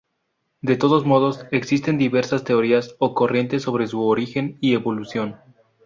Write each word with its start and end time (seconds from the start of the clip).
De 0.63 0.77
todos 0.77 1.05
modos, 1.05 1.45
existen 1.51 1.99
diversas 1.99 2.43
teorías 2.43 2.95
o 2.97 3.13
corrientes 3.13 3.61
sobre 3.61 3.85
su 3.85 4.01
origen 4.03 4.57
y 4.59 4.73
evolución. 4.73 5.35